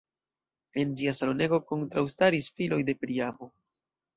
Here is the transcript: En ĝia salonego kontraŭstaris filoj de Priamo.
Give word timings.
En 0.83 0.93
ĝia 1.01 1.13
salonego 1.17 1.61
kontraŭstaris 1.73 2.51
filoj 2.57 2.81
de 2.89 2.99
Priamo. 3.03 3.53